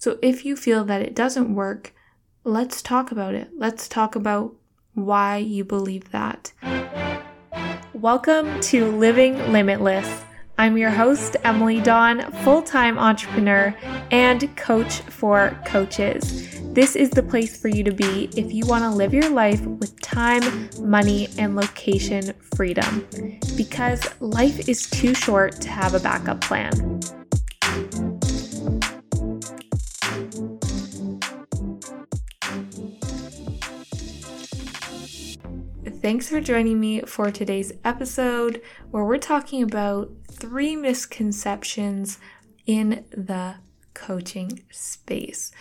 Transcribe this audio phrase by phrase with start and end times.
[0.00, 1.92] So if you feel that it doesn't work,
[2.44, 3.50] let's talk about it.
[3.56, 4.54] Let's talk about
[4.94, 6.52] why you believe that.
[7.92, 10.22] Welcome to Living Limitless.
[10.56, 13.74] I'm your host, Emily Dawn, full time entrepreneur
[14.12, 16.60] and coach for coaches.
[16.74, 19.62] This is the place for you to be if you want to live your life
[19.62, 23.04] with time, money, and location freedom.
[23.56, 27.00] Because life is too short to have a backup plan.
[36.08, 42.18] Thanks for joining me for today's episode where we're talking about three misconceptions
[42.64, 43.56] in the
[43.92, 45.52] coaching space.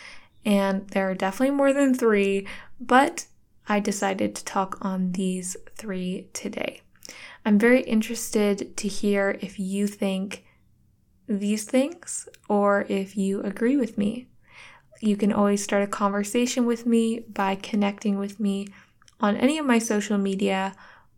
[0.45, 2.47] And there are definitely more than three,
[2.79, 3.25] but
[3.67, 6.79] I decided to talk on these three today.
[7.45, 10.45] I'm very interested to hear if you think
[11.27, 14.27] these things or if you agree with me.
[15.01, 18.69] You can always start a conversation with me by connecting with me
[19.19, 20.75] on any of my social media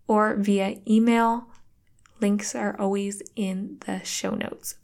[0.07, 1.47] or via email.
[2.21, 4.75] Links are always in the show notes.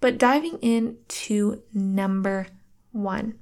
[0.00, 2.48] But diving into number
[2.92, 3.38] one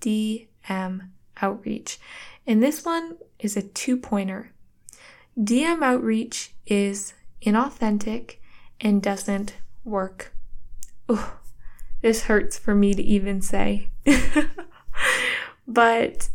[0.00, 1.08] DM
[1.40, 1.98] outreach.
[2.46, 4.52] And this one is a two pointer.
[5.38, 8.36] DM outreach is inauthentic
[8.80, 10.34] and doesn't work.
[11.08, 11.38] Oh,
[12.02, 13.88] this hurts for me to even say.
[15.66, 16.28] but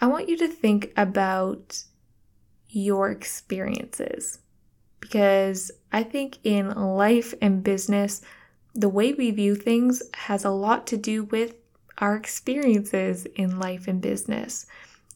[0.00, 1.82] I want you to think about
[2.68, 4.40] your experiences
[5.00, 8.20] because I think in life and business,
[8.74, 11.54] the way we view things has a lot to do with
[11.98, 14.66] our experiences in life and business.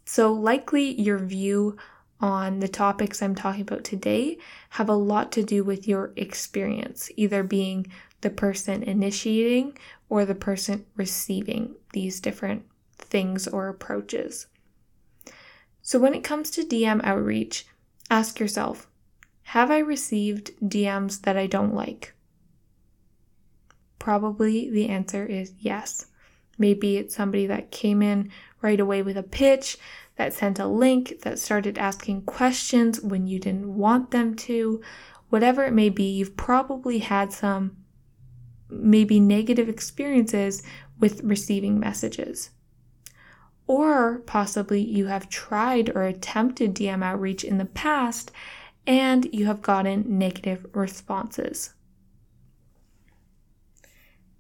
[0.07, 1.77] So, likely your view
[2.21, 4.39] on the topics I'm talking about today
[4.71, 7.87] have a lot to do with your experience, either being
[8.21, 9.77] the person initiating
[10.09, 12.65] or the person receiving these different
[12.97, 14.47] things or approaches.
[15.91, 17.67] So, when it comes to DM outreach,
[18.09, 18.87] ask yourself
[19.43, 22.15] Have I received DMs that I don't like?
[23.99, 26.07] Probably the answer is yes.
[26.57, 28.31] Maybe it's somebody that came in
[28.63, 29.79] right away with a pitch,
[30.15, 34.81] that sent a link, that started asking questions when you didn't want them to.
[35.29, 37.77] Whatever it may be, you've probably had some
[38.69, 40.63] maybe negative experiences
[41.01, 42.51] with receiving messages.
[43.71, 48.33] Or possibly you have tried or attempted DM outreach in the past
[48.85, 51.73] and you have gotten negative responses.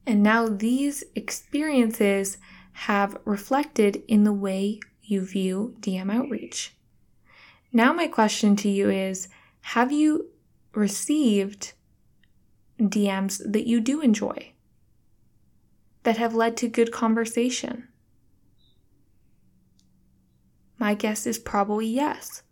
[0.04, 2.38] And now these experiences
[2.72, 6.74] have reflected in the way you view DM outreach.
[7.72, 9.28] Now, my question to you is
[9.60, 10.30] Have you
[10.74, 11.74] received
[12.80, 14.54] DMs that you do enjoy,
[16.02, 17.86] that have led to good conversation?
[20.80, 22.42] My guess is probably yes.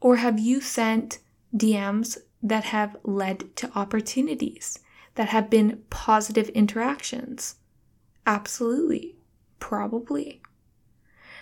[0.00, 1.18] Or have you sent
[1.56, 4.78] DMs that have led to opportunities?
[5.14, 7.56] that have been positive interactions?
[8.26, 9.16] Absolutely.
[9.58, 10.40] Probably.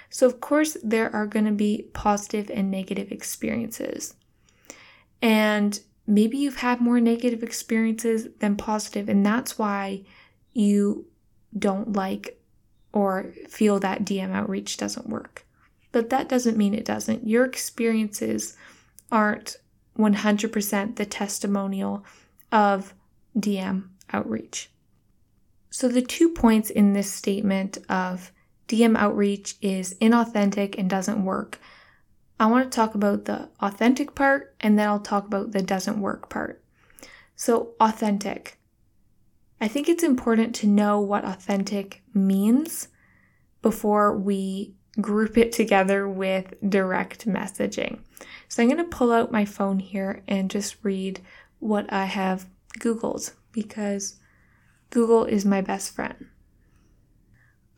[0.09, 4.15] So, of course, there are going to be positive and negative experiences.
[5.23, 10.03] And maybe you've had more negative experiences than positive, and that's why
[10.53, 11.07] you
[11.57, 12.41] don't like
[12.93, 15.47] or feel that DM outreach doesn't work.
[15.93, 17.27] But that doesn't mean it doesn't.
[17.27, 18.57] Your experiences
[19.11, 19.57] aren't
[19.99, 22.05] 100% the testimonial
[22.53, 22.95] of
[23.39, 24.71] DM outreach.
[25.71, 28.33] So, the two points in this statement of
[28.67, 31.61] DM outreach is inauthentic and doesn't work.
[32.41, 36.01] I want to talk about the authentic part and then I'll talk about the doesn't
[36.01, 36.63] work part.
[37.37, 38.59] So, authentic.
[39.61, 42.89] I think it's important to know what authentic means
[43.63, 48.01] before we group it together with direct messaging.
[48.49, 51.21] So, I'm going to pull out my phone here and just read
[51.59, 52.47] what I have
[52.79, 54.17] Googled because
[54.91, 56.27] Google is my best friend.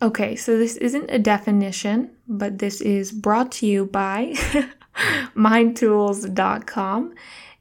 [0.00, 4.34] Okay, so this isn't a definition, but this is brought to you by
[5.36, 7.14] mindtools.com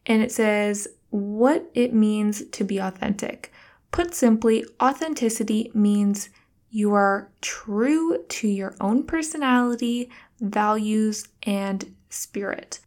[0.07, 3.51] and it says what it means to be authentic.
[3.91, 6.30] Put simply, authenticity means
[6.71, 10.09] you are true to your own personality,
[10.39, 12.79] values, and spirit.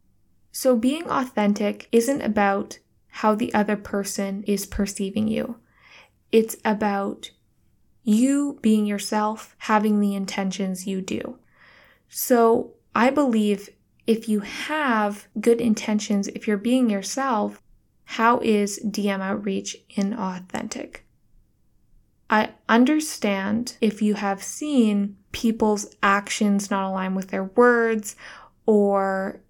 [0.51, 5.57] So, being authentic isn't about how the other person is perceiving you.
[6.31, 7.31] It's about
[8.05, 11.39] you being yourself, having the intentions you do.
[12.07, 13.69] So I believe
[14.07, 17.61] if you have good intentions, if you're being yourself,
[18.05, 20.97] how is DM outreach inauthentic?
[22.29, 28.15] I understand if you have seen people's actions not align with their words
[28.65, 29.41] or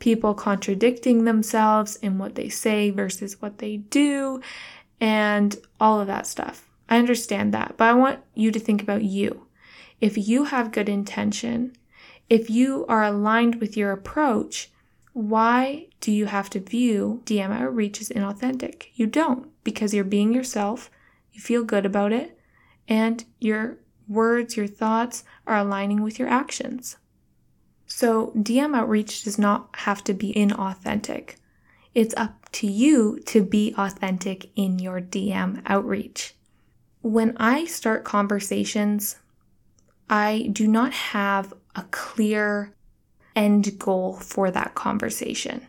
[0.00, 4.40] people contradicting themselves in what they say versus what they do
[5.00, 6.68] and all of that stuff.
[6.88, 9.46] I understand that, but I want you to think about you.
[10.00, 11.76] If you have good intention,
[12.28, 14.70] if you are aligned with your approach,
[15.12, 18.86] why do you have to view DM outreach as inauthentic?
[18.94, 20.90] You don't, because you're being yourself,
[21.40, 22.38] you feel good about it,
[22.86, 26.96] and your words, your thoughts are aligning with your actions.
[27.86, 31.36] So, DM outreach does not have to be inauthentic.
[31.94, 36.34] It's up to you to be authentic in your DM outreach.
[37.02, 39.16] When I start conversations,
[40.08, 42.74] I do not have a clear
[43.34, 45.66] end goal for that conversation.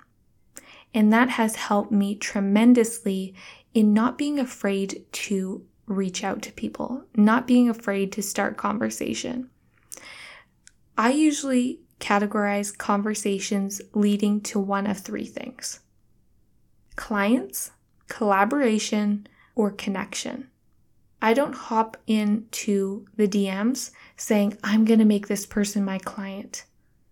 [0.93, 3.33] And that has helped me tremendously
[3.73, 9.49] in not being afraid to reach out to people, not being afraid to start conversation.
[10.97, 15.79] I usually categorize conversations leading to one of three things
[16.95, 17.71] clients,
[18.07, 20.49] collaboration, or connection.
[21.21, 26.65] I don't hop into the DMs saying, I'm going to make this person my client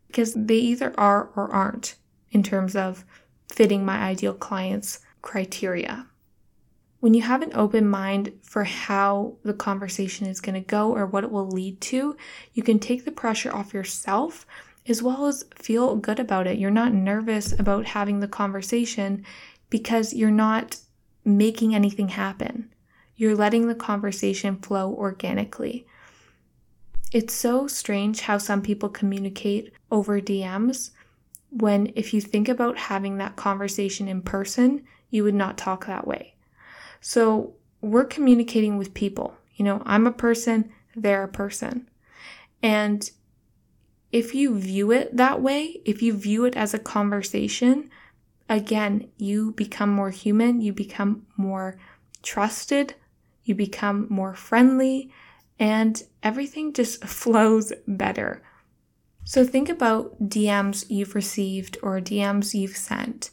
[0.08, 1.96] because they either are or aren't
[2.32, 3.06] in terms of
[3.52, 6.09] fitting my ideal client's criteria.
[7.00, 11.06] When you have an open mind for how the conversation is going to go or
[11.06, 12.18] what it will lead to,
[12.54, 14.46] you can take the pressure off yourself
[14.88, 16.58] as well as feel good about it.
[16.58, 19.24] You're not nervous about having the conversation
[19.70, 20.78] because you're not
[21.24, 22.74] making anything happen.
[23.16, 25.86] You're letting the conversation flow organically.
[27.12, 30.92] It's so strange how some people communicate over DMs
[31.50, 36.06] when, if you think about having that conversation in person, you would not talk that
[36.06, 36.36] way.
[37.02, 39.36] So, we're communicating with people.
[39.56, 41.90] You know, I'm a person, they're a person.
[42.62, 43.10] And
[44.12, 47.90] if you view it that way, if you view it as a conversation,
[48.50, 51.80] again, you become more human, you become more
[52.24, 52.96] trusted,
[53.44, 55.12] you become more friendly,
[55.60, 58.42] and everything just flows better.
[59.24, 63.30] So think about DMs you've received or DMs you've sent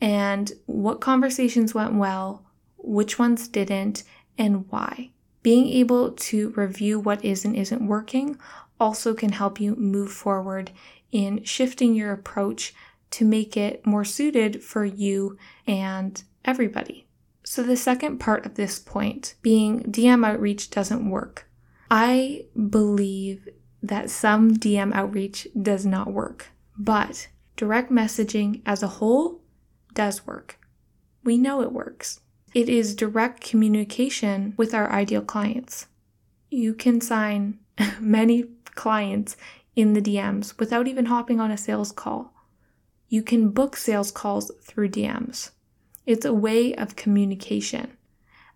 [0.00, 2.44] and what conversations went well,
[2.88, 4.02] which ones didn't,
[4.36, 5.10] and why.
[5.42, 8.38] Being able to review what is and isn't working
[8.80, 10.70] also can help you move forward
[11.12, 12.74] in shifting your approach
[13.10, 15.36] to make it more suited for you
[15.66, 17.06] and everybody.
[17.44, 21.48] So, the second part of this point being DM outreach doesn't work.
[21.90, 23.48] I believe
[23.82, 29.40] that some DM outreach does not work, but direct messaging as a whole
[29.94, 30.58] does work.
[31.24, 32.20] We know it works.
[32.58, 35.86] It is direct communication with our ideal clients.
[36.50, 37.60] You can sign
[38.00, 39.36] many clients
[39.76, 42.34] in the DMs without even hopping on a sales call.
[43.08, 45.50] You can book sales calls through DMs.
[46.04, 47.96] It's a way of communication.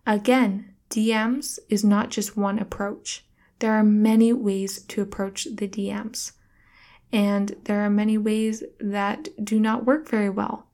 [0.05, 3.23] Again, DMs is not just one approach.
[3.59, 6.33] There are many ways to approach the DMs.
[7.13, 10.67] And there are many ways that do not work very well,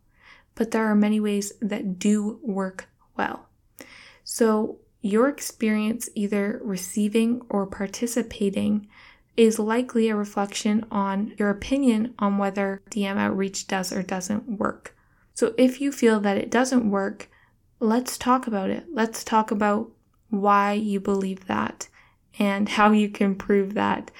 [0.55, 2.88] but there are many ways that do work
[3.19, 3.49] well.
[4.23, 8.87] So, your experience either receiving or participating
[9.37, 14.95] is likely a reflection on your opinion on whether DM outreach does or doesn't work.
[15.33, 17.29] So if you feel that it doesn't work,
[17.79, 18.87] let's talk about it.
[18.91, 19.89] Let's talk about
[20.29, 21.87] why you believe that
[22.37, 24.11] and how you can prove that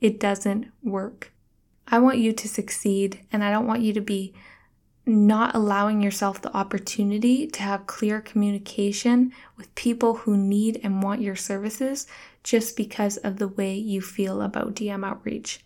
[0.00, 1.32] it doesn't work.
[1.88, 4.34] I want you to succeed and I don't want you to be
[5.08, 11.22] not allowing yourself the opportunity to have clear communication with people who need and want
[11.22, 12.06] your services
[12.44, 15.64] just because of the way you feel about DM outreach.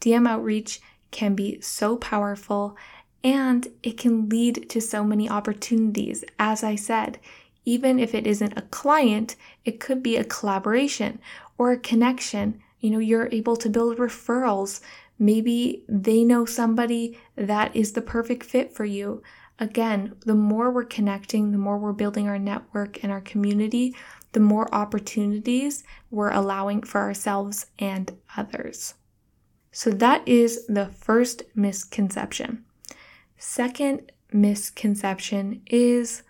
[0.00, 0.80] DM outreach
[1.10, 2.76] can be so powerful
[3.24, 6.24] and it can lead to so many opportunities.
[6.38, 7.18] As I said,
[7.64, 11.18] even if it isn't a client, it could be a collaboration
[11.58, 12.60] or a connection.
[12.80, 14.80] You know, you're able to build referrals.
[15.18, 19.22] Maybe they know somebody that is the perfect fit for you.
[19.58, 23.96] Again, the more we're connecting, the more we're building our network and our community,
[24.32, 28.94] the more opportunities we're allowing for ourselves and others.
[29.72, 32.64] So, that is the first misconception.
[33.36, 36.22] Second misconception is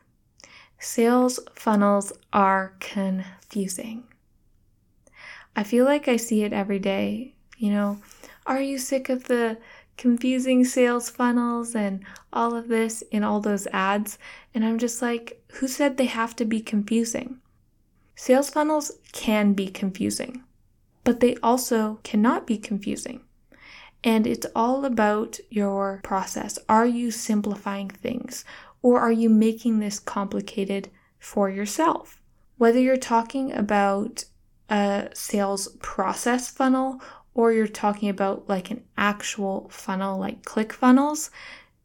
[0.78, 4.04] sales funnels are confusing.
[5.54, 7.34] I feel like I see it every day.
[7.56, 7.98] You know,
[8.48, 9.58] are you sick of the
[9.98, 12.02] confusing sales funnels and
[12.32, 14.18] all of this in all those ads?
[14.54, 17.40] And I'm just like, who said they have to be confusing?
[18.16, 20.42] Sales funnels can be confusing,
[21.04, 23.20] but they also cannot be confusing.
[24.02, 26.58] And it's all about your process.
[26.68, 28.44] Are you simplifying things
[28.80, 30.88] or are you making this complicated
[31.18, 32.20] for yourself?
[32.56, 34.24] Whether you're talking about
[34.70, 37.00] a sales process funnel
[37.38, 41.30] or you're talking about like an actual funnel like ClickFunnels,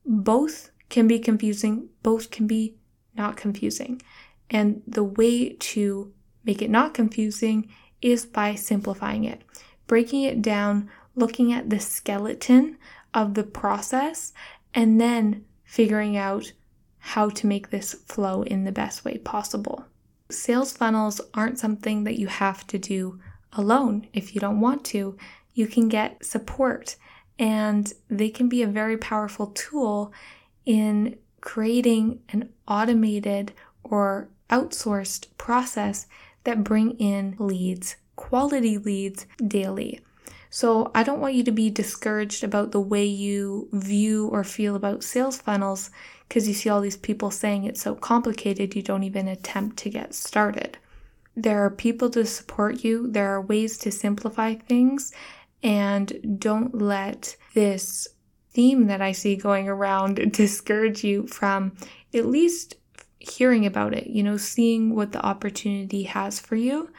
[0.03, 2.73] both can be confusing, both can be
[3.15, 4.01] not confusing.
[4.49, 6.11] And the way to
[6.43, 7.69] make it not confusing
[8.01, 9.43] is by simplifying it,
[9.85, 12.79] breaking it down, looking at the skeleton
[13.13, 14.33] of the process,
[14.73, 16.51] and then figuring out
[16.97, 19.85] how to make this flow in the best way possible.
[20.31, 23.19] Sales funnels aren't something that you have to do
[23.55, 25.15] alone if you don't want to.
[25.53, 26.95] You can get support,
[27.37, 30.13] and they can be a very powerful tool
[30.65, 36.07] in creating an automated or outsourced process
[36.43, 39.99] that bring in leads, quality leads daily.
[40.49, 44.75] So I don't want you to be discouraged about the way you view or feel
[44.75, 45.89] about sales funnels
[46.27, 49.89] because you see all these people saying it's so complicated you don't even attempt to
[49.89, 50.77] get started.
[51.35, 55.11] There are people to support you, there are ways to simplify things,
[55.63, 58.07] and don't let this
[58.51, 61.75] theme that I see going around discourage you from
[62.13, 62.75] at least
[63.19, 66.91] hearing about it, you know, seeing what the opportunity has for you.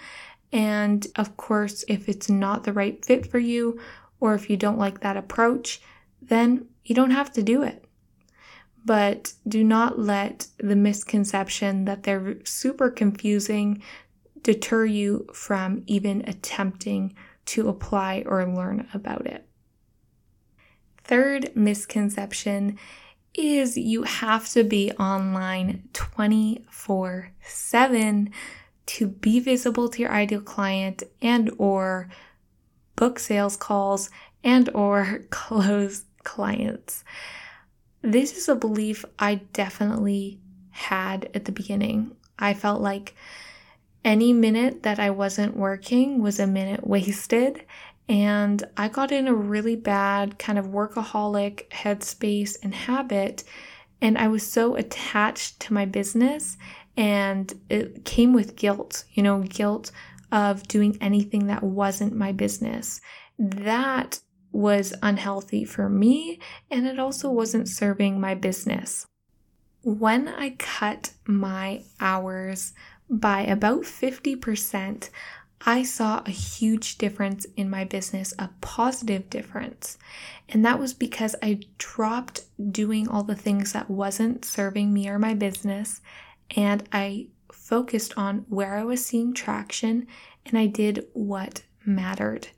[0.52, 3.78] And of course, if it's not the right fit for you,
[4.20, 5.82] or if you don't like that approach,
[6.22, 7.84] then you don't have to do it.
[8.84, 13.82] But do not let the misconception that they're super confusing
[14.42, 17.14] deter you from even attempting
[17.46, 19.46] to apply or learn about it.
[21.04, 22.78] Third misconception
[23.34, 28.30] is you have to be online 24 7
[28.86, 32.08] to be visible to your ideal client and or
[32.96, 34.10] book sales calls
[34.42, 37.04] and or close clients.
[38.02, 40.38] This is a belief I definitely
[40.70, 42.16] had at the beginning.
[42.38, 43.14] I felt like
[44.04, 47.64] any minute that I wasn't working was a minute wasted.
[48.08, 53.44] And I got in a really bad kind of workaholic headspace and habit.
[54.02, 56.58] And I was so attached to my business,
[56.96, 59.90] and it came with guilt, you know, guilt
[60.30, 63.00] of doing anything that wasn't my business.
[63.38, 64.20] That
[64.52, 66.38] was unhealthy for me,
[66.70, 69.06] and it also wasn't serving my business.
[69.82, 72.74] When I cut my hours
[73.08, 75.10] by about 50%,
[75.66, 79.96] I saw a huge difference in my business, a positive difference.
[80.48, 85.18] And that was because I dropped doing all the things that wasn't serving me or
[85.18, 86.00] my business
[86.54, 90.06] and I focused on where I was seeing traction
[90.44, 92.48] and I did what mattered.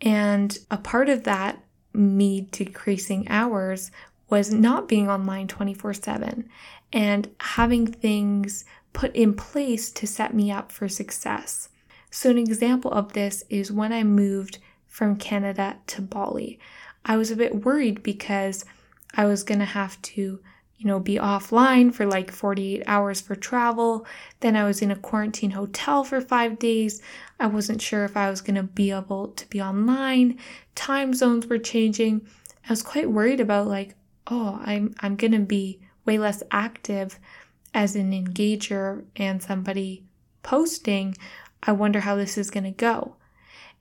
[0.00, 1.62] And a part of that,
[1.94, 3.90] me decreasing hours,
[4.28, 6.48] was not being online 24 7
[6.92, 11.68] and having things put in place to set me up for success.
[12.10, 16.58] So, an example of this is when I moved from Canada to Bali.
[17.04, 18.64] I was a bit worried because
[19.14, 20.40] I was going to have to,
[20.78, 24.06] you know, be offline for like 48 hours for travel.
[24.40, 27.00] Then I was in a quarantine hotel for five days.
[27.40, 30.38] I wasn't sure if I was going to be able to be online.
[30.74, 32.26] Time zones were changing.
[32.68, 33.94] I was quite worried about like,
[34.28, 37.18] oh, I'm I'm going to be way less active
[37.74, 40.04] as an engager and somebody
[40.42, 41.16] posting.
[41.62, 43.16] I wonder how this is going to go.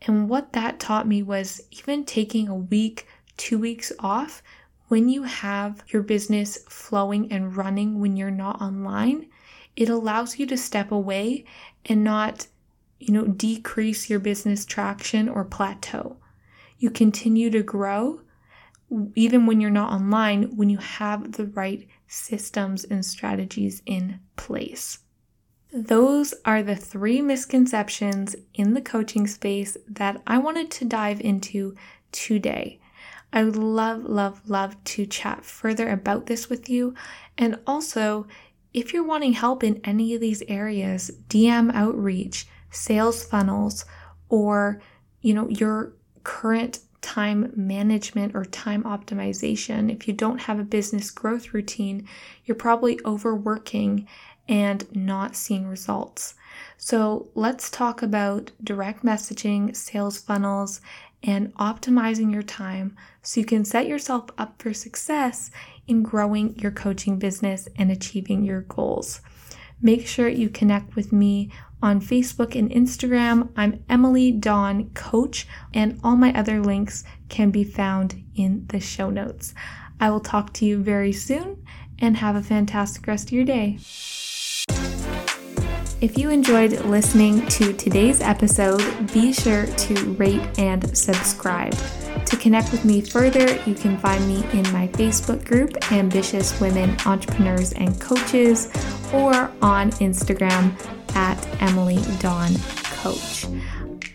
[0.04, 3.08] And what that taught me was even taking a week,
[3.38, 4.42] two weeks off
[4.92, 9.26] when you have your business flowing and running when you're not online,
[9.78, 11.46] it allows you to step away
[11.86, 12.48] and not,
[13.00, 16.18] you know, decrease your business traction or plateau.
[16.78, 18.20] You continue to grow
[19.16, 25.00] even when you're not online when you have the right systems and strategies in place.
[25.74, 31.76] Those are the three misconceptions in the coaching space that I wanted to dive into
[32.12, 32.80] today.
[33.32, 36.94] I would love, love, love to chat further about this with you.
[37.38, 38.28] And also,
[38.74, 43.86] if you're wanting help in any of these areas, DM outreach, sales funnels,
[44.28, 44.82] or
[45.22, 45.94] you know, your
[46.24, 52.08] current time management or time optimization, if you don't have a business growth routine,
[52.46, 54.08] you're probably overworking
[54.48, 56.36] and not seeing results.
[56.78, 60.82] So, let's talk about direct messaging, sales funnels,
[61.24, 65.52] and optimizing your time so you can set yourself up for success
[65.88, 69.22] in growing your coaching business and achieving your goals.
[69.82, 71.52] Make sure you connect with me
[71.84, 77.64] On Facebook and Instagram, I'm Emily Dawn Coach, and all my other links can be
[77.64, 79.56] found in the show notes.
[80.00, 81.66] I will talk to you very soon
[81.98, 83.80] and have a fantastic rest of your day.
[86.02, 91.74] If you enjoyed listening to today's episode, be sure to rate and subscribe.
[92.26, 96.96] To connect with me further, you can find me in my Facebook group, Ambitious Women
[97.06, 98.70] Entrepreneurs and Coaches,
[99.14, 100.74] or on Instagram
[101.16, 102.54] at Emily Dawn
[102.84, 103.46] Coach.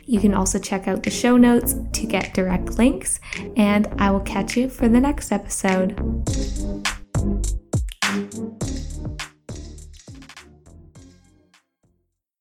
[0.04, 3.18] You can also check out the show notes to get direct links,
[3.56, 5.96] and I will catch you for the next episode.